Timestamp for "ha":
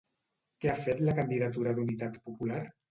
0.71-0.77